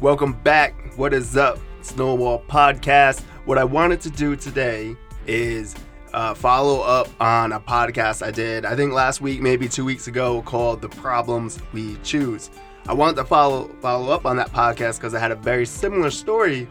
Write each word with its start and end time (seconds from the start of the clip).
Welcome 0.00 0.32
back. 0.32 0.74
What 0.96 1.14
is 1.14 1.36
up? 1.36 1.58
Snowball 1.82 2.42
Podcast. 2.48 3.22
What 3.44 3.58
I 3.58 3.64
wanted 3.64 4.00
to 4.00 4.10
do 4.10 4.34
today 4.34 4.96
is 5.28 5.76
uh, 6.12 6.34
follow 6.34 6.80
up 6.80 7.08
on 7.20 7.52
a 7.52 7.60
podcast 7.60 8.26
I 8.26 8.32
did, 8.32 8.64
I 8.64 8.74
think 8.74 8.92
last 8.92 9.20
week, 9.20 9.40
maybe 9.40 9.68
two 9.68 9.84
weeks 9.84 10.08
ago, 10.08 10.42
called 10.42 10.82
The 10.82 10.88
Problems 10.88 11.60
We 11.72 11.96
Choose. 12.02 12.50
I 12.88 12.92
wanted 12.92 13.16
to 13.16 13.24
follow 13.24 13.68
follow 13.80 14.12
up 14.12 14.26
on 14.26 14.36
that 14.36 14.50
podcast 14.50 14.96
because 14.96 15.14
I 15.14 15.20
had 15.20 15.30
a 15.30 15.36
very 15.36 15.64
similar 15.64 16.10
story 16.10 16.66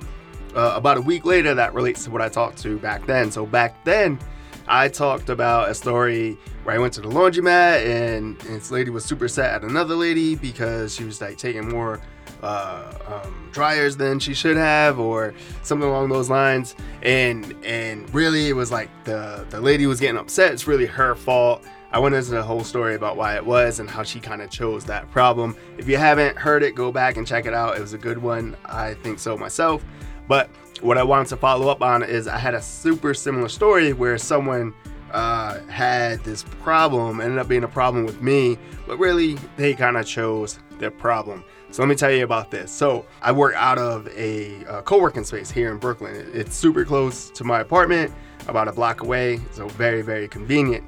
uh, 0.54 0.74
about 0.76 0.98
a 0.98 1.02
week 1.02 1.24
later 1.26 1.56
that 1.56 1.74
relates 1.74 2.04
to 2.04 2.12
what 2.12 2.22
I 2.22 2.28
talked 2.28 2.58
to 2.60 2.78
back 2.80 3.06
then. 3.06 3.32
So 3.32 3.46
back 3.46 3.84
then, 3.86 4.20
I 4.68 4.90
talked 4.90 5.30
about 5.30 5.70
a 5.70 5.74
story 5.74 6.38
where 6.66 6.76
I 6.76 6.78
went 6.78 6.94
to 6.96 7.02
the 7.02 7.10
laundromat 7.10 7.86
and, 7.86 8.38
and 8.44 8.56
this 8.58 8.70
lady 8.70 8.90
was 8.90 9.06
super 9.06 9.30
set 9.30 9.54
at 9.54 9.64
another 9.64 9.96
lady 9.96 10.36
because 10.36 10.94
she 10.94 11.06
was 11.06 11.22
like 11.22 11.38
taking 11.38 11.70
more 11.70 12.02
uh, 12.44 12.94
um, 13.08 13.50
dryers 13.52 13.96
than 13.98 14.20
she 14.20 14.34
should 14.34 14.58
have 14.58 15.00
or 15.00 15.34
something 15.64 15.88
along 15.88 16.10
those 16.10 16.30
lines. 16.30 16.76
And 17.02 17.56
and 17.66 18.14
really 18.14 18.50
it 18.50 18.56
was 18.56 18.72
like 18.72 18.90
the 19.06 19.46
the 19.50 19.62
lady 19.62 19.88
was 19.88 20.00
getting 20.00 20.18
upset. 20.18 20.54
It's 20.54 20.68
really 20.68 20.86
her 20.86 21.16
fault. 21.16 21.64
I 21.92 22.00
went 22.00 22.16
into 22.16 22.32
the 22.32 22.44
whole 22.44 22.64
story 22.64 22.96
about 22.96 23.18
why 23.18 23.36
it 23.36 23.46
was 23.46 23.80
and 23.80 23.90
how 23.90 24.04
she 24.04 24.20
kind 24.20 24.42
of 24.42 24.50
chose 24.50 24.84
that 24.86 25.10
problem. 25.12 25.56
If 25.78 25.88
you 25.88 25.96
haven't 25.98 26.38
heard 26.38 26.64
it 26.64 26.74
go 26.74 26.92
back 26.92 27.18
and 27.18 27.26
check 27.26 27.46
it 27.46 27.54
out. 27.54 27.78
It 27.78 27.82
was 27.82 27.94
a 27.94 28.00
good 28.00 28.18
one 28.18 28.58
i 28.66 28.96
think 28.96 29.20
so 29.20 29.38
myself. 29.38 29.84
But 30.28 30.50
what 30.82 30.98
i 30.98 31.04
wanted 31.04 31.28
to 31.30 31.38
follow 31.38 31.70
up 31.70 31.82
on 31.82 32.04
is 32.04 32.28
i 32.28 32.38
had 32.38 32.54
a 32.54 32.62
super 32.62 33.14
similar 33.14 33.48
story 33.48 33.94
where 33.94 34.18
someone 34.18 34.74
uh, 35.12 35.60
had 35.68 36.22
this 36.24 36.44
problem 36.64 37.22
ended 37.22 37.38
up 37.38 37.48
being 37.48 37.64
a 37.64 37.68
problem 37.68 38.04
with 38.04 38.20
me 38.22 38.58
but 38.88 38.98
really 38.98 39.38
they 39.56 39.76
kind 39.76 39.96
of 39.96 40.06
chose 40.06 40.58
their 40.84 40.92
problem 40.92 41.44
so 41.74 41.82
let 41.82 41.90
me 41.90 41.96
tell 41.96 42.12
you 42.12 42.24
about 42.24 42.52
this. 42.52 42.72
So 42.72 43.04
I 43.24 43.32
work 43.32 43.56
out 43.56 43.80
of 43.80 44.08
a, 44.10 44.64
a 44.66 44.84
co-working 44.84 45.24
space 45.24 45.50
here 45.50 45.72
in 45.72 45.80
Brooklyn. 45.80 46.30
It's 46.32 46.56
super 46.56 46.86
close 46.86 47.32
to 47.32 47.44
my 47.44 47.62
apartment, 47.62 48.14
about 48.48 48.68
a 48.68 48.72
block 48.72 49.02
away, 49.02 49.40
so 49.50 49.68
very 49.70 50.04
very 50.04 50.28
convenient. 50.28 50.84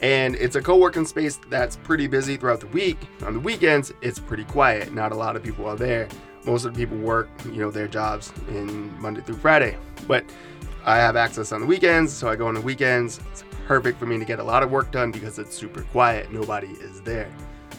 And 0.00 0.34
it's 0.36 0.56
a 0.56 0.62
co-working 0.62 1.04
space 1.04 1.38
that's 1.50 1.76
pretty 1.76 2.06
busy 2.06 2.38
throughout 2.38 2.60
the 2.60 2.68
week. 2.68 2.96
On 3.26 3.34
the 3.34 3.40
weekends, 3.40 3.92
it's 4.00 4.18
pretty 4.18 4.44
quiet. 4.44 4.94
Not 4.94 5.12
a 5.12 5.14
lot 5.14 5.36
of 5.36 5.42
people 5.42 5.66
are 5.66 5.76
there. 5.76 6.08
Most 6.46 6.64
of 6.64 6.72
the 6.72 6.80
people 6.80 6.96
work, 6.96 7.28
you 7.44 7.60
know, 7.60 7.70
their 7.70 7.86
jobs 7.86 8.32
in 8.48 8.98
Monday 8.98 9.20
through 9.20 9.36
Friday. 9.36 9.76
But 10.08 10.24
I 10.86 10.96
have 10.96 11.16
access 11.16 11.52
on 11.52 11.60
the 11.60 11.66
weekends, 11.66 12.14
so 12.14 12.30
I 12.30 12.36
go 12.36 12.46
on 12.46 12.54
the 12.54 12.62
weekends. 12.62 13.20
It's 13.30 13.44
perfect 13.66 13.98
for 13.98 14.06
me 14.06 14.18
to 14.18 14.24
get 14.24 14.38
a 14.38 14.44
lot 14.44 14.62
of 14.62 14.70
work 14.70 14.90
done 14.90 15.12
because 15.12 15.38
it's 15.38 15.54
super 15.54 15.82
quiet. 15.82 16.32
Nobody 16.32 16.68
is 16.68 17.02
there. 17.02 17.30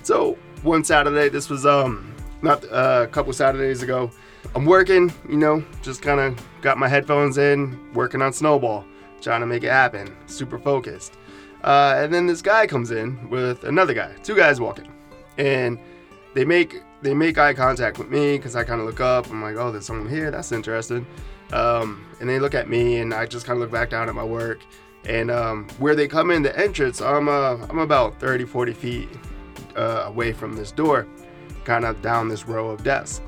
So 0.03 0.37
one 0.63 0.83
Saturday, 0.83 1.29
this 1.29 1.49
was 1.49 1.65
um 1.65 2.13
not 2.41 2.63
uh, 2.71 3.01
a 3.03 3.07
couple 3.07 3.31
Saturdays 3.33 3.83
ago. 3.83 4.11
I'm 4.55 4.65
working, 4.65 5.13
you 5.29 5.37
know, 5.37 5.63
just 5.81 6.01
kind 6.01 6.19
of 6.19 6.61
got 6.61 6.77
my 6.77 6.87
headphones 6.87 7.37
in, 7.37 7.93
working 7.93 8.21
on 8.21 8.33
Snowball, 8.33 8.85
trying 9.21 9.41
to 9.41 9.45
make 9.45 9.63
it 9.63 9.71
happen, 9.71 10.15
super 10.25 10.57
focused. 10.57 11.13
Uh, 11.63 11.93
and 11.97 12.13
then 12.13 12.25
this 12.25 12.41
guy 12.41 12.65
comes 12.65 12.89
in 12.91 13.29
with 13.29 13.63
another 13.63 13.93
guy, 13.93 14.13
two 14.23 14.35
guys 14.35 14.59
walking, 14.59 14.87
and 15.37 15.79
they 16.33 16.45
make 16.45 16.81
they 17.01 17.13
make 17.13 17.37
eye 17.37 17.53
contact 17.53 17.97
with 17.97 18.09
me 18.09 18.37
because 18.37 18.55
I 18.55 18.63
kind 18.63 18.79
of 18.79 18.87
look 18.87 18.99
up. 18.99 19.29
I'm 19.29 19.41
like, 19.41 19.55
oh, 19.55 19.71
there's 19.71 19.85
someone 19.85 20.09
here. 20.09 20.31
That's 20.31 20.51
interesting. 20.51 21.05
Um, 21.51 22.05
and 22.19 22.29
they 22.29 22.39
look 22.39 22.55
at 22.55 22.69
me, 22.69 22.97
and 22.99 23.13
I 23.13 23.25
just 23.25 23.45
kind 23.45 23.57
of 23.57 23.61
look 23.61 23.71
back 23.71 23.89
down 23.89 24.09
at 24.09 24.15
my 24.15 24.23
work. 24.23 24.59
And 25.03 25.31
um, 25.31 25.67
where 25.79 25.95
they 25.95 26.07
come 26.07 26.29
in 26.29 26.43
the 26.43 26.57
entrance, 26.57 27.01
I'm 27.01 27.27
uh, 27.27 27.57
I'm 27.69 27.79
about 27.79 28.19
30, 28.19 28.45
40 28.45 28.73
feet 28.73 29.09
uh, 29.75 30.03
away 30.05 30.33
from 30.33 30.55
this 30.55 30.71
door 30.71 31.07
kind 31.63 31.85
of 31.85 32.01
down 32.01 32.27
this 32.27 32.47
row 32.47 32.69
of 32.69 32.83
desks. 32.83 33.21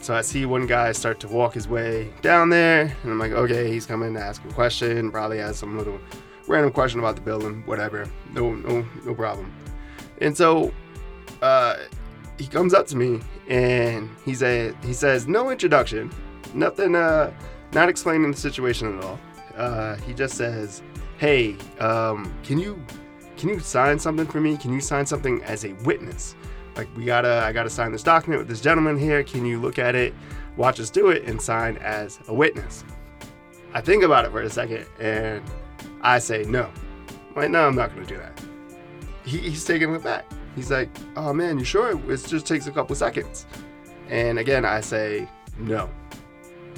So 0.00 0.14
I 0.14 0.20
see 0.20 0.44
one 0.44 0.66
guy 0.66 0.92
start 0.92 1.18
to 1.20 1.28
walk 1.28 1.54
his 1.54 1.66
way 1.66 2.12
down 2.20 2.50
there, 2.50 2.94
and 3.02 3.12
I'm 3.12 3.18
like, 3.18 3.32
okay, 3.32 3.70
he's 3.70 3.86
coming 3.86 4.12
to 4.14 4.20
ask 4.20 4.44
a 4.44 4.52
question, 4.52 5.10
probably 5.10 5.38
has 5.38 5.58
some 5.58 5.78
little 5.78 5.98
random 6.46 6.72
question 6.72 7.00
about 7.00 7.14
the 7.16 7.22
building, 7.22 7.62
whatever. 7.64 8.06
No, 8.32 8.54
no, 8.54 8.84
no 9.04 9.14
problem. 9.14 9.50
And 10.20 10.36
so 10.36 10.72
uh, 11.40 11.76
he 12.38 12.46
comes 12.46 12.74
up 12.74 12.86
to 12.88 12.96
me 12.96 13.20
and 13.48 14.10
he 14.24 14.34
said, 14.34 14.76
he 14.82 14.92
says, 14.92 15.26
no 15.26 15.50
introduction, 15.50 16.12
nothing, 16.52 16.94
uh, 16.94 17.32
not 17.72 17.88
explaining 17.88 18.30
the 18.30 18.36
situation 18.36 18.98
at 18.98 19.04
all. 19.04 19.18
Uh, 19.56 19.96
he 19.96 20.12
just 20.12 20.34
says, 20.34 20.82
hey, 21.16 21.56
um, 21.80 22.34
can 22.42 22.58
you, 22.58 22.78
can 23.36 23.48
you 23.48 23.58
sign 23.60 23.98
something 23.98 24.26
for 24.26 24.40
me? 24.40 24.56
Can 24.56 24.72
you 24.72 24.80
sign 24.80 25.06
something 25.06 25.42
as 25.44 25.64
a 25.64 25.72
witness? 25.84 26.34
like 26.76 26.88
we 26.96 27.04
gotta 27.04 27.42
i 27.44 27.52
gotta 27.52 27.70
sign 27.70 27.92
this 27.92 28.02
document 28.02 28.40
with 28.40 28.48
this 28.48 28.60
gentleman 28.60 28.98
here. 28.98 29.22
Can 29.22 29.44
you 29.44 29.60
look 29.60 29.78
at 29.78 29.94
it 29.94 30.14
watch 30.56 30.78
us 30.78 30.90
do 30.90 31.08
it 31.08 31.24
and 31.24 31.40
sign 31.40 31.76
as 31.78 32.18
a 32.28 32.34
witness? 32.34 32.84
I 33.72 33.80
think 33.80 34.04
about 34.04 34.24
it 34.24 34.30
for 34.30 34.42
a 34.42 34.50
second 34.50 34.86
and 35.00 35.42
i 36.02 36.18
say 36.18 36.44
no. 36.44 36.70
I'm 37.30 37.34
like 37.34 37.50
no 37.50 37.66
i'm 37.66 37.74
not 37.74 37.94
gonna 37.94 38.06
do 38.06 38.16
that. 38.18 38.40
He, 39.24 39.38
he's 39.38 39.64
taking 39.64 39.94
it 39.94 40.02
back. 40.02 40.30
He's 40.54 40.70
like 40.70 40.90
oh 41.16 41.32
man 41.32 41.58
you 41.58 41.64
sure? 41.64 41.98
It 42.10 42.26
just 42.26 42.46
takes 42.46 42.66
a 42.66 42.72
couple 42.72 42.94
seconds. 42.96 43.46
And 44.08 44.38
again 44.38 44.64
i 44.64 44.80
say 44.80 45.28
no. 45.58 45.88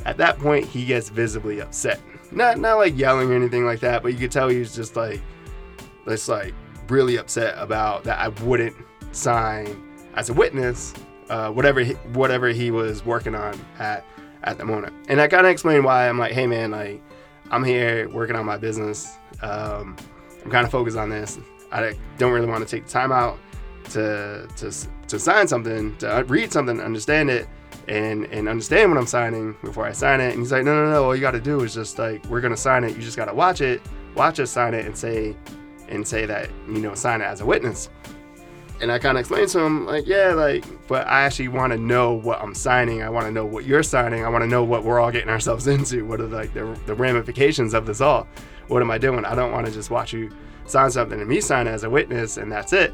At 0.05 0.19
that 0.19 0.39
point 0.39 0.67
he 0.67 0.85
gets 0.85 1.09
visibly 1.09 1.61
upset. 1.61 2.01
Not 2.31 2.59
not 2.59 2.77
like 2.77 2.97
yelling 2.97 3.31
or 3.31 3.35
anything 3.35 3.65
like 3.65 3.81
that 3.81 4.03
but 4.03 4.13
you 4.13 4.19
could 4.19 4.33
tell 4.33 4.49
he's 4.49 4.75
just 4.75 4.97
like 4.97 5.21
just 6.07 6.29
like 6.29 6.55
really 6.89 7.17
upset 7.17 7.55
about 7.59 8.05
that 8.05 8.19
i 8.19 8.29
wouldn't 8.45 8.75
sign 9.13 9.83
as 10.15 10.29
a 10.31 10.33
witness 10.33 10.95
uh, 11.29 11.51
whatever 11.51 11.81
he, 11.81 11.93
whatever 12.13 12.49
he 12.49 12.71
was 12.71 13.05
working 13.05 13.35
on 13.35 13.59
at 13.79 14.05
at 14.45 14.59
the 14.59 14.65
moment. 14.65 14.95
And 15.09 15.21
I 15.21 15.29
kind 15.29 15.47
of 15.47 15.53
explained 15.53 15.85
why 15.85 16.09
I'm 16.09 16.19
like, 16.19 16.33
hey 16.33 16.47
man, 16.47 16.71
like 16.71 17.03
I'm 17.51 17.65
here 17.65 18.09
working 18.11 18.37
on 18.37 18.47
my 18.47 18.57
business. 18.57 19.17
Um, 19.43 19.97
I'm 20.45 20.51
kind 20.51 20.65
of 20.65 20.71
focused 20.71 20.97
on 20.97 21.11
this. 21.11 21.39
I 21.73 21.95
don't 22.19 22.33
really 22.33 22.47
want 22.47 22.67
to 22.67 22.71
take 22.71 22.87
the 22.87 22.91
time 22.91 23.13
out 23.13 23.39
to 23.91 24.49
to 24.57 24.73
to 25.09 25.19
sign 25.19 25.49
something, 25.49 25.97
to 25.99 26.25
read 26.29 26.53
something, 26.53 26.81
understand 26.81 27.31
it, 27.31 27.49
and 27.89 28.27
and 28.27 28.49
understand 28.49 28.91
what 28.91 28.99
I'm 28.99 29.07
signing 29.07 29.57
before 29.63 29.85
I 29.85 29.93
sign 29.93 30.21
it. 30.21 30.31
And 30.31 30.39
he's 30.39 30.53
like, 30.53 30.65
no, 30.65 30.75
no, 30.75 30.91
no. 30.91 31.05
All 31.05 31.15
you 31.15 31.21
got 31.21 31.33
to 31.33 31.41
do 31.41 31.61
is 31.63 31.75
just 31.75 31.99
like 31.99 32.25
we're 32.27 32.41
gonna 32.41 32.57
sign 32.57 32.85
it. 32.85 32.97
You 32.97 33.03
just 33.03 33.17
gotta 33.17 33.35
watch 33.35 33.61
it, 33.61 33.83
watch 34.15 34.39
us 34.39 34.51
sign 34.51 34.75
it, 34.75 34.87
and 34.87 34.97
say 34.97 35.37
and 35.89 36.07
say 36.07 36.27
that 36.27 36.51
you 36.69 36.81
know 36.81 36.95
sign 36.95 37.21
it 37.21 37.25
as 37.25 37.41
a 37.41 37.47
witness 37.47 37.89
and 38.81 38.93
I 38.93 38.99
kind 38.99 39.17
of 39.17 39.21
explained 39.21 39.49
to 39.51 39.61
him, 39.61 39.87
like, 39.87 40.07
yeah, 40.07 40.33
like, 40.33 40.65
but 40.87 41.07
I 41.07 41.23
actually 41.23 41.49
want 41.49 41.73
to 41.73 41.79
know 41.79 42.13
what 42.13 42.43
I'm 42.43 42.55
signing. 42.55 43.03
I 43.03 43.09
want 43.09 43.25
to 43.27 43.33
know 43.33 43.47
what 43.47 43.65
you're 43.65 43.83
signing. 43.83 44.25
I 44.25 44.29
want 44.29 44.43
to 44.43 44.49
know 44.49 44.65
what 44.65 44.85
we're 44.85 45.01
all 45.01 45.11
getting 45.11 45.31
ourselves 45.31 45.67
into. 45.67 46.05
What 46.05 46.21
are 46.21 46.27
like 46.27 46.53
the, 46.53 46.79
the 46.87 46.95
ramifications 46.95 47.73
of 47.73 47.87
this 47.87 48.01
all? 48.01 48.29
What 48.69 48.83
am 48.83 48.91
I 48.91 48.99
doing? 48.99 49.25
I 49.25 49.35
don't 49.35 49.53
want 49.53 49.67
to 49.67 49.73
just 49.73 49.91
watch 49.91 50.13
you 50.13 50.31
sign 50.67 50.91
something 50.91 51.19
and 51.19 51.29
me 51.29 51.41
sign 51.41 51.69
as 51.69 51.85
a 51.85 51.91
witness 51.91 52.37
and 52.37 52.51
that's 52.51 52.73
it. 52.73 52.93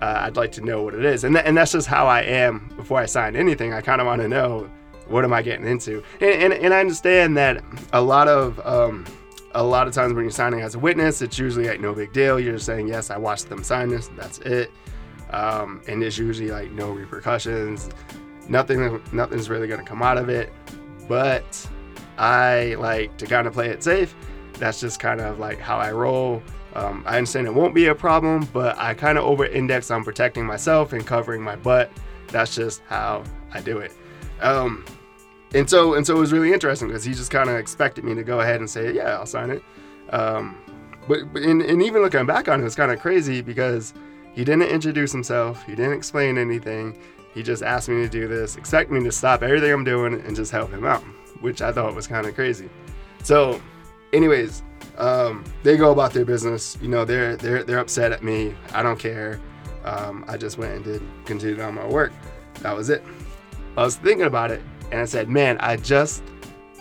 Uh, 0.00 0.22
I'd 0.22 0.36
like 0.36 0.50
to 0.52 0.62
know 0.62 0.82
what 0.82 0.94
it 0.94 1.04
is. 1.04 1.24
And, 1.24 1.34
th- 1.34 1.44
and 1.46 1.56
that's 1.56 1.72
just 1.72 1.86
how 1.86 2.06
I 2.06 2.22
am 2.22 2.72
before 2.76 2.98
I 2.98 3.06
sign 3.06 3.36
anything. 3.36 3.74
I 3.74 3.82
kind 3.82 4.00
of 4.00 4.06
want 4.06 4.22
to 4.22 4.28
know 4.28 4.70
what 5.06 5.24
am 5.24 5.32
I 5.32 5.42
getting 5.42 5.66
into. 5.66 6.02
And, 6.20 6.30
and, 6.30 6.52
and 6.54 6.74
I 6.74 6.80
understand 6.80 7.36
that 7.36 7.62
a 7.92 8.00
lot 8.00 8.26
of, 8.26 8.58
um, 8.66 9.04
a 9.52 9.62
lot 9.62 9.88
of 9.88 9.94
times 9.94 10.14
when 10.14 10.24
you're 10.24 10.30
signing 10.30 10.60
as 10.60 10.74
a 10.74 10.78
witness, 10.78 11.22
it's 11.22 11.38
usually 11.38 11.66
like 11.66 11.80
no 11.80 11.92
big 11.92 12.12
deal. 12.12 12.38
You're 12.38 12.54
just 12.54 12.66
saying, 12.66 12.88
yes, 12.88 13.10
I 13.10 13.16
watched 13.16 13.48
them 13.48 13.64
sign 13.64 13.88
this. 13.88 14.08
That's 14.16 14.38
it 14.40 14.70
um, 15.32 15.80
and 15.86 16.02
it's 16.02 16.18
usually 16.18 16.50
like 16.50 16.70
no 16.72 16.90
repercussions. 16.90 17.90
Nothing, 18.48 19.00
nothing's 19.12 19.48
really 19.48 19.68
gonna 19.68 19.84
come 19.84 20.02
out 20.02 20.18
of 20.18 20.28
it. 20.28 20.52
But 21.08 21.68
I 22.18 22.76
like 22.78 23.16
to 23.18 23.26
kind 23.26 23.46
of 23.46 23.52
play 23.52 23.68
it 23.68 23.82
safe. 23.82 24.14
That's 24.54 24.80
just 24.80 25.00
kind 25.00 25.20
of 25.20 25.38
like 25.38 25.58
how 25.58 25.78
I 25.78 25.92
roll. 25.92 26.42
Um, 26.74 27.02
I 27.06 27.16
understand 27.16 27.46
it 27.46 27.54
won't 27.54 27.74
be 27.74 27.86
a 27.86 27.94
problem, 27.94 28.48
but 28.52 28.78
I 28.78 28.94
kind 28.94 29.18
of 29.18 29.24
over 29.24 29.44
index 29.44 29.90
on 29.90 30.04
protecting 30.04 30.46
myself 30.46 30.92
and 30.92 31.06
covering 31.06 31.42
my 31.42 31.56
butt. 31.56 31.90
That's 32.28 32.54
just 32.54 32.82
how 32.88 33.24
I 33.52 33.60
do 33.60 33.78
it. 33.78 33.92
Um, 34.40 34.84
and 35.54 35.68
so 35.68 35.94
and 35.94 36.06
so 36.06 36.16
it 36.16 36.20
was 36.20 36.32
really 36.32 36.52
interesting 36.52 36.88
because 36.88 37.04
he 37.04 37.12
just 37.12 37.30
kind 37.30 37.50
of 37.50 37.56
expected 37.56 38.04
me 38.04 38.14
to 38.14 38.22
go 38.22 38.40
ahead 38.40 38.60
and 38.60 38.68
say, 38.68 38.92
yeah, 38.92 39.16
I'll 39.16 39.26
sign 39.26 39.50
it. 39.50 39.62
Um, 40.10 40.56
but, 41.08 41.32
but 41.32 41.42
and, 41.42 41.62
and 41.62 41.82
even 41.82 42.02
looking 42.02 42.26
back 42.26 42.48
on 42.48 42.62
it, 42.62 42.66
it's 42.66 42.74
kind 42.74 42.92
of 42.92 43.00
crazy 43.00 43.42
because 43.42 43.94
he 44.32 44.44
didn't 44.44 44.62
introduce 44.62 45.12
himself, 45.12 45.64
he 45.64 45.74
didn't 45.74 45.94
explain 45.94 46.38
anything. 46.38 46.98
He 47.34 47.42
just 47.42 47.62
asked 47.62 47.88
me 47.88 47.96
to 48.02 48.08
do 48.08 48.26
this, 48.26 48.56
expect 48.56 48.90
me 48.90 49.02
to 49.04 49.12
stop 49.12 49.42
everything 49.42 49.72
I'm 49.72 49.84
doing 49.84 50.14
and 50.14 50.34
just 50.34 50.50
help 50.50 50.70
him 50.70 50.84
out, 50.84 51.02
which 51.40 51.62
I 51.62 51.72
thought 51.72 51.94
was 51.94 52.06
kind 52.06 52.26
of 52.26 52.34
crazy. 52.34 52.68
So, 53.22 53.60
anyways, 54.12 54.62
um, 54.98 55.44
they 55.62 55.76
go 55.76 55.92
about 55.92 56.12
their 56.12 56.24
business. 56.24 56.76
You 56.80 56.88
know, 56.88 57.04
they're 57.04 57.36
they're 57.36 57.62
they're 57.62 57.78
upset 57.78 58.12
at 58.12 58.22
me. 58.22 58.54
I 58.72 58.82
don't 58.82 58.98
care. 58.98 59.40
Um, 59.84 60.24
I 60.28 60.36
just 60.36 60.58
went 60.58 60.74
and 60.74 60.84
did 60.84 61.02
continued 61.24 61.60
on 61.60 61.74
my 61.74 61.86
work. 61.86 62.12
That 62.60 62.76
was 62.76 62.90
it. 62.90 63.02
I 63.76 63.84
was 63.84 63.96
thinking 63.96 64.26
about 64.26 64.50
it, 64.50 64.62
and 64.90 65.00
I 65.00 65.04
said, 65.04 65.28
"Man, 65.28 65.56
I 65.60 65.76
just 65.76 66.22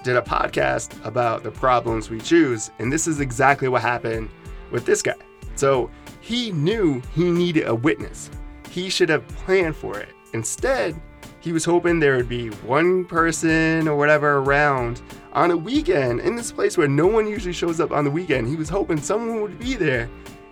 did 0.04 0.16
a 0.16 0.22
podcast 0.22 0.94
about 1.06 1.44
the 1.44 1.52
problems 1.52 2.10
we 2.10 2.20
choose, 2.20 2.72
and 2.80 2.92
this 2.92 3.08
is 3.08 3.20
exactly 3.20 3.68
what 3.68 3.82
happened 3.82 4.30
with 4.72 4.86
this 4.86 5.02
guy." 5.02 5.16
So 5.56 5.90
he 6.22 6.52
knew 6.52 7.02
he 7.16 7.32
needed 7.32 7.68
a 7.68 7.76
witness. 7.76 8.30
He 8.70 8.90
should 8.90 9.10
have 9.10 9.28
planned 9.30 9.76
for 9.76 10.00
it. 10.00 10.10
Instead, 10.34 11.00
he 11.42 11.52
was 11.52 11.64
hoping 11.66 12.00
there 12.00 12.18
would 12.18 12.30
be 12.30 12.50
one 12.50 13.06
person 13.06 13.88
or 13.88 13.96
whatever 13.96 14.38
around 14.38 15.02
on 15.34 15.52
a 15.52 15.58
weekend 15.58 16.20
in 16.20 16.36
this 16.36 16.52
place 16.52 16.78
where 16.78 16.88
no 16.88 17.08
one 17.08 17.28
usually 17.28 17.54
shows 17.54 17.80
up 17.80 17.92
on 17.92 18.04
the 18.04 18.12
weekend. 18.12 18.48
He 18.48 18.56
was 18.56 18.70
hoping 18.70 19.02
someone 19.02 19.42
would 19.42 19.58
be 19.58 19.76
there 19.76 20.10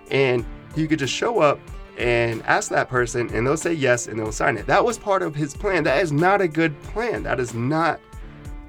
and 0.09 0.45
he 0.75 0.88
could 0.88 1.00
just 1.00 1.13
show 1.13 1.39
up 1.39 1.59
and 1.97 2.44
ask 2.44 2.69
that 2.69 2.89
person 2.89 3.29
and 3.33 3.45
they'll 3.45 3.57
say 3.57 3.73
yes 3.73 4.07
and 4.07 4.19
they'll 4.19 4.31
sign 4.31 4.57
it. 4.57 4.67
That 4.67 4.83
was 4.83 4.97
part 4.97 5.21
of 5.21 5.35
his 5.35 5.53
plan. 5.53 5.83
That 5.83 6.01
is 6.01 6.11
not 6.11 6.41
a 6.41 6.47
good 6.47 6.79
plan. 6.83 7.23
That 7.23 7.39
is 7.39 7.53
not 7.53 7.99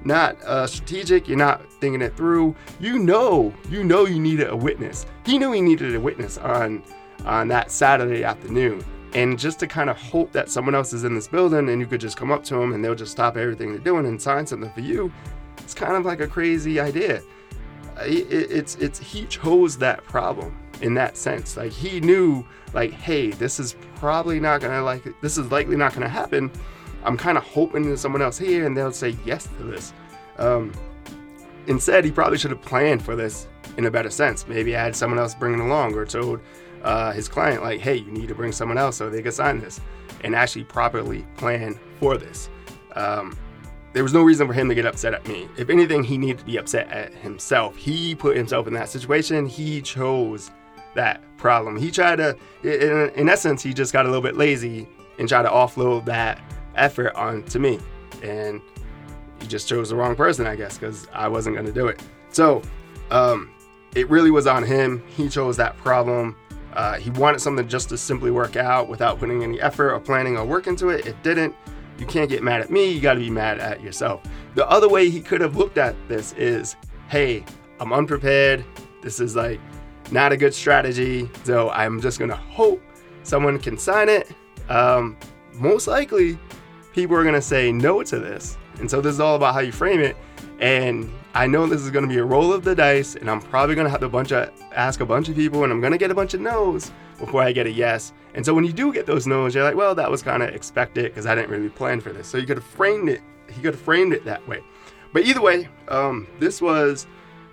not 0.03 0.41
uh, 0.43 0.65
strategic. 0.65 1.27
You're 1.27 1.37
not 1.37 1.71
thinking 1.73 2.01
it 2.01 2.15
through. 2.15 2.55
You 2.79 2.99
know, 2.99 3.53
you 3.69 3.83
know 3.83 4.05
you 4.05 4.19
needed 4.19 4.49
a 4.49 4.55
witness. 4.55 5.05
He 5.25 5.37
knew 5.37 5.51
he 5.51 5.61
needed 5.61 5.93
a 5.95 5.99
witness 5.99 6.37
on 6.37 6.83
on 7.25 7.47
that 7.49 7.71
Saturday 7.71 8.23
afternoon. 8.23 8.83
And 9.13 9.39
just 9.39 9.59
to 9.59 9.67
kind 9.67 9.89
of 9.89 9.97
hope 9.97 10.31
that 10.33 10.49
someone 10.49 10.75
else 10.75 10.93
is 10.93 11.03
in 11.03 11.15
this 11.15 11.27
building 11.27 11.69
and 11.69 11.81
you 11.81 11.87
could 11.87 11.99
just 11.99 12.15
come 12.15 12.31
up 12.31 12.43
to 12.45 12.55
them 12.55 12.73
and 12.73 12.83
they'll 12.83 12.95
just 12.95 13.11
stop 13.11 13.37
everything 13.37 13.71
they're 13.71 13.79
doing 13.79 14.05
and 14.05 14.21
sign 14.21 14.45
something 14.45 14.71
for 14.71 14.81
you, 14.81 15.11
it's 15.57 15.73
kind 15.73 15.95
of 15.95 16.05
like 16.05 16.19
a 16.19 16.27
crazy 16.27 16.79
idea. 16.79 17.21
It, 18.01 18.51
it's 18.51 18.75
it's 18.75 18.99
he 18.99 19.25
chose 19.25 19.77
that 19.77 20.03
problem 20.05 20.57
in 20.81 20.93
that 20.95 21.17
sense. 21.17 21.57
Like 21.57 21.71
he 21.71 21.99
knew, 21.99 22.45
like, 22.73 22.91
hey, 22.91 23.31
this 23.31 23.59
is 23.59 23.75
probably 23.95 24.39
not 24.39 24.61
gonna 24.61 24.83
like 24.83 25.03
this 25.21 25.37
is 25.37 25.51
likely 25.51 25.75
not 25.75 25.93
gonna 25.93 26.09
happen. 26.09 26.51
I'm 27.03 27.17
kind 27.17 27.37
of 27.37 27.43
hoping 27.43 27.83
there's 27.83 28.01
someone 28.01 28.21
else 28.21 28.37
here 28.37 28.65
and 28.65 28.75
they'll 28.75 28.91
say 28.91 29.15
yes 29.25 29.47
to 29.57 29.63
this. 29.63 29.93
Um, 30.37 30.73
instead, 31.67 32.03
he 32.03 32.11
probably 32.11 32.37
should 32.37 32.51
have 32.51 32.61
planned 32.61 33.01
for 33.03 33.15
this 33.15 33.47
in 33.77 33.85
a 33.85 33.91
better 33.91 34.09
sense. 34.09 34.47
Maybe 34.47 34.75
I 34.75 34.83
had 34.83 34.95
someone 34.95 35.19
else 35.19 35.35
bringing 35.35 35.61
along 35.61 35.95
or 35.95 36.05
told 36.05 36.41
uh, 36.83 37.11
his 37.11 37.27
client, 37.27 37.63
like, 37.63 37.79
hey, 37.79 37.95
you 37.95 38.11
need 38.11 38.27
to 38.27 38.35
bring 38.35 38.51
someone 38.51 38.77
else 38.77 38.97
so 38.97 39.09
they 39.09 39.21
can 39.21 39.31
sign 39.31 39.59
this 39.59 39.79
and 40.23 40.35
actually 40.35 40.65
properly 40.65 41.25
plan 41.37 41.79
for 41.99 42.17
this. 42.17 42.49
Um, 42.95 43.37
there 43.93 44.03
was 44.03 44.13
no 44.13 44.21
reason 44.21 44.45
for 44.47 44.53
him 44.53 44.69
to 44.69 44.75
get 44.75 44.85
upset 44.85 45.13
at 45.13 45.27
me. 45.27 45.47
If 45.57 45.69
anything, 45.69 46.03
he 46.03 46.17
needed 46.17 46.39
to 46.39 46.45
be 46.45 46.57
upset 46.57 46.87
at 46.89 47.13
himself. 47.13 47.75
He 47.75 48.13
put 48.15 48.37
himself 48.37 48.67
in 48.67 48.73
that 48.73 48.89
situation. 48.89 49.45
He 49.47 49.81
chose 49.81 50.51
that 50.95 51.21
problem. 51.37 51.77
He 51.77 51.91
tried 51.91 52.17
to, 52.17 52.37
in, 52.63 53.09
in 53.15 53.29
essence, 53.29 53.63
he 53.63 53.73
just 53.73 53.93
got 53.93 54.05
a 54.05 54.09
little 54.09 54.21
bit 54.21 54.37
lazy 54.37 54.87
and 55.17 55.27
tried 55.27 55.43
to 55.43 55.49
offload 55.49 56.05
that 56.05 56.39
effort 56.75 57.15
onto 57.15 57.59
me. 57.59 57.79
And 58.21 58.61
he 59.41 59.47
just 59.47 59.67
chose 59.67 59.89
the 59.89 59.95
wrong 59.95 60.15
person, 60.15 60.45
I 60.45 60.55
guess, 60.55 60.77
because 60.77 61.07
I 61.13 61.27
wasn't 61.27 61.55
going 61.55 61.65
to 61.65 61.73
do 61.73 61.87
it. 61.87 62.01
So 62.31 62.61
um, 63.09 63.51
it 63.95 64.09
really 64.09 64.31
was 64.31 64.45
on 64.47 64.63
him. 64.63 65.03
He 65.15 65.29
chose 65.29 65.57
that 65.57 65.77
problem. 65.77 66.35
Uh, 66.73 66.97
he 66.97 67.09
wanted 67.11 67.39
something 67.39 67.67
just 67.67 67.89
to 67.89 67.97
simply 67.97 68.29
work 68.29 68.55
out 68.55 68.87
without 68.87 69.19
putting 69.19 69.43
any 69.43 69.59
effort 69.59 69.93
or 69.93 69.99
planning 69.99 70.37
or 70.37 70.45
work 70.45 70.67
into 70.67 70.89
it. 70.89 71.07
It 71.07 71.21
didn't. 71.23 71.55
You 71.99 72.05
can't 72.05 72.29
get 72.29 72.41
mad 72.41 72.61
at 72.61 72.71
me. 72.71 72.91
You 72.91 73.01
got 73.01 73.15
to 73.15 73.19
be 73.19 73.29
mad 73.29 73.59
at 73.59 73.83
yourself. 73.83 74.23
The 74.55 74.67
other 74.69 74.87
way 74.87 75.09
he 75.09 75.21
could 75.21 75.41
have 75.41 75.57
looked 75.57 75.77
at 75.77 75.95
this 76.07 76.33
is 76.33 76.75
hey, 77.09 77.43
I'm 77.79 77.91
unprepared. 77.91 78.63
This 79.01 79.19
is 79.19 79.35
like 79.35 79.59
not 80.11 80.31
a 80.31 80.37
good 80.37 80.53
strategy. 80.53 81.29
So 81.43 81.69
I'm 81.71 81.99
just 81.99 82.17
to 82.29 82.35
hope 82.35 82.81
someone 83.23 83.59
can 83.59 83.77
sign 83.77 84.09
it. 84.09 84.31
Um, 84.69 85.17
most 85.53 85.87
likely, 85.87 86.39
people 86.93 87.15
are 87.15 87.23
to 87.35 87.41
say 87.41 87.71
no 87.71 88.03
to 88.03 88.19
this. 88.19 88.57
And 88.79 88.89
so 88.89 89.01
this 89.01 89.13
is 89.13 89.19
all 89.19 89.35
about 89.35 89.53
how 89.53 89.59
you 89.59 89.71
frame 89.71 89.99
it. 89.99 90.15
And 90.59 91.11
I 91.33 91.45
know 91.45 91.67
this 91.67 91.81
is 91.81 91.91
going 91.91 92.07
to 92.07 92.13
be 92.13 92.17
a 92.17 92.25
roll 92.25 92.51
of 92.51 92.63
the 92.63 92.73
dice, 92.73 93.15
and 93.15 93.29
I'm 93.29 93.39
probably 93.39 93.75
going 93.75 93.85
to 93.85 93.91
have 93.91 93.99
to 93.99 94.09
bunch 94.09 94.31
of, 94.31 94.51
ask 94.71 94.99
a 94.99 95.05
bunch 95.05 95.29
of 95.29 95.35
people, 95.35 95.63
and 95.63 95.71
I'm 95.71 95.79
going 95.79 95.91
to 95.91 95.97
get 95.97 96.09
a 96.09 96.15
bunch 96.15 96.33
of 96.33 96.41
no's 96.41 96.91
before 97.19 97.43
I 97.43 97.51
get 97.51 97.67
a 97.67 97.71
yes. 97.71 98.13
And 98.33 98.43
so 98.43 98.53
when 98.53 98.65
you 98.65 98.73
do 98.73 98.91
get 98.91 99.05
those 99.05 99.27
no's, 99.27 99.53
you're 99.53 99.63
like, 99.63 99.75
well, 99.75 99.93
that 99.93 100.09
was 100.09 100.23
kind 100.23 100.41
of 100.41 100.49
expected 100.49 101.03
because 101.03 101.27
I 101.27 101.35
didn't 101.35 101.51
really 101.51 101.69
plan 101.69 102.01
for 102.01 102.11
this. 102.11 102.27
So 102.27 102.37
you 102.37 102.47
could 102.47 102.57
have 102.57 102.65
framed 102.65 103.09
it. 103.09 103.21
He 103.47 103.61
could 103.61 103.75
have 103.75 103.81
framed 103.81 104.13
it 104.13 104.25
that 104.25 104.45
way. 104.47 104.63
But 105.13 105.23
either 105.23 105.41
way, 105.41 105.67
um, 105.87 106.27
this 106.39 106.61
was 106.61 107.05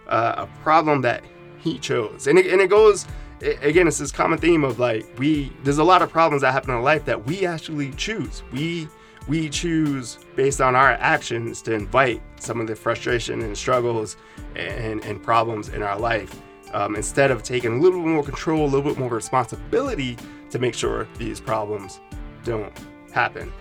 uh, 0.08 0.34
a 0.38 0.46
problem 0.62 1.02
that 1.02 1.25
he 1.58 1.78
chose, 1.78 2.26
and 2.26 2.38
it, 2.38 2.46
and 2.52 2.61
it 2.61 2.69
goes 2.69 3.06
again. 3.40 3.88
It's 3.88 3.99
this 3.99 4.12
common 4.12 4.38
theme 4.38 4.62
of 4.62 4.78
like 4.78 5.06
we. 5.19 5.52
There's 5.64 5.78
a 5.78 5.84
lot 5.84 6.02
of 6.02 6.11
problems 6.11 6.43
that 6.43 6.52
happen 6.52 6.75
in 6.75 6.82
life 6.82 7.05
that 7.06 7.26
we 7.26 7.46
actually 7.46 7.93
choose. 7.93 8.43
We 8.52 8.88
we 9.28 9.49
choose 9.49 10.19
based 10.37 10.61
on 10.61 10.76
our 10.76 10.93
actions 10.93 11.62
to 11.62 11.73
invite 11.73 12.23
some 12.40 12.61
of 12.61 12.67
the 12.67 12.76
frustration 12.76 13.43
and 13.43 13.56
struggles 13.56 14.17
and, 14.55 15.05
and 15.05 15.23
problems 15.23 15.69
in 15.69 15.82
our 15.82 15.99
life 15.99 16.40
um, 16.73 16.94
instead 16.96 17.31
of 17.31 17.43
taking 17.43 17.78
a 17.78 17.81
little 17.81 18.00
bit 18.00 18.08
more 18.08 18.23
control, 18.23 18.64
a 18.64 18.69
little 18.69 18.82
bit 18.82 18.99
more 18.99 19.08
responsibility 19.08 20.17
to 20.50 20.58
make 20.58 20.75
sure 20.75 21.08
these 21.19 21.40
problems 21.40 22.00
don't 22.44 22.73
happen. 23.12 23.52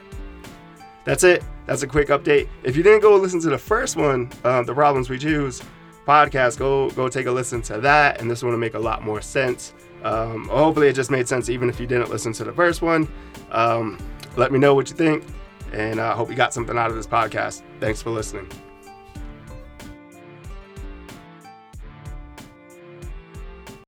That's 1.03 1.23
it. 1.23 1.43
That's 1.65 1.83
a 1.83 1.87
quick 1.87 2.09
update. 2.09 2.47
If 2.63 2.75
you 2.75 2.83
didn't 2.83 3.01
go 3.01 3.15
listen 3.15 3.39
to 3.41 3.49
the 3.49 3.57
first 3.57 3.95
one, 3.95 4.31
uh, 4.43 4.63
the 4.63 4.73
problems 4.73 5.09
we 5.09 5.17
choose 5.17 5.61
podcast, 6.07 6.59
go 6.59 6.89
go 6.91 7.09
take 7.09 7.25
a 7.25 7.31
listen 7.31 7.61
to 7.63 7.79
that, 7.79 8.21
and 8.21 8.29
this 8.29 8.43
one 8.43 8.51
will 8.51 8.59
make 8.59 8.75
a 8.75 8.79
lot 8.79 9.03
more 9.03 9.21
sense. 9.21 9.73
Um, 10.03 10.47
hopefully, 10.47 10.87
it 10.87 10.93
just 10.93 11.09
made 11.09 11.27
sense 11.27 11.49
even 11.49 11.69
if 11.69 11.79
you 11.79 11.87
didn't 11.87 12.09
listen 12.09 12.33
to 12.33 12.43
the 12.43 12.53
first 12.53 12.81
one. 12.83 13.07
Um, 13.51 13.97
let 14.35 14.51
me 14.51 14.59
know 14.59 14.75
what 14.75 14.89
you 14.89 14.95
think 14.95 15.23
and 15.75 15.99
I 15.99 16.09
uh, 16.09 16.15
hope 16.15 16.29
you 16.29 16.35
got 16.35 16.53
something 16.53 16.77
out 16.77 16.89
of 16.89 16.95
this 16.95 17.07
podcast. 17.07 17.61
Thanks 17.79 18.01
for 18.01 18.09
listening. 18.09 18.49